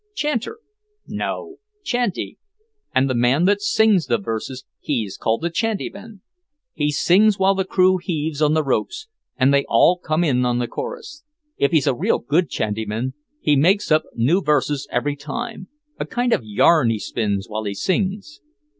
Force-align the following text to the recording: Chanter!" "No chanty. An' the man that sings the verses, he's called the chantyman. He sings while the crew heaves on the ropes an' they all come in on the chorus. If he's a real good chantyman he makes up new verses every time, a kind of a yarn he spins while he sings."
Chanter!" 0.15 0.57
"No 1.05 1.57
chanty. 1.83 2.39
An' 2.95 3.05
the 3.05 3.13
man 3.13 3.45
that 3.45 3.61
sings 3.61 4.07
the 4.07 4.17
verses, 4.17 4.65
he's 4.79 5.15
called 5.15 5.41
the 5.43 5.51
chantyman. 5.51 6.23
He 6.73 6.89
sings 6.89 7.37
while 7.37 7.53
the 7.53 7.65
crew 7.65 7.97
heaves 7.97 8.41
on 8.41 8.55
the 8.55 8.63
ropes 8.63 9.07
an' 9.37 9.51
they 9.51 9.63
all 9.69 9.99
come 9.99 10.23
in 10.23 10.43
on 10.43 10.57
the 10.57 10.67
chorus. 10.67 11.23
If 11.57 11.69
he's 11.69 11.85
a 11.85 11.93
real 11.93 12.17
good 12.17 12.49
chantyman 12.49 13.13
he 13.41 13.55
makes 13.55 13.91
up 13.91 14.01
new 14.15 14.41
verses 14.41 14.87
every 14.91 15.15
time, 15.15 15.67
a 15.99 16.07
kind 16.07 16.33
of 16.33 16.41
a 16.41 16.47
yarn 16.47 16.89
he 16.89 16.97
spins 16.97 17.47
while 17.47 17.65
he 17.65 17.75
sings." 17.75 18.41